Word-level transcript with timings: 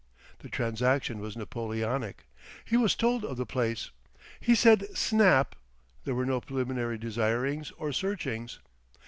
The 0.39 0.49
transaction 0.49 1.19
was 1.19 1.37
Napoleonic; 1.37 2.25
he 2.65 2.75
was 2.75 2.95
told 2.95 3.23
of 3.23 3.37
the 3.37 3.45
place; 3.45 3.91
he 4.39 4.55
said 4.55 4.97
"snap"; 4.97 5.55
there 6.05 6.15
were 6.15 6.25
no 6.25 6.41
preliminary 6.41 6.97
desirings 6.97 7.69
or 7.77 7.91
searchings. 7.93 8.57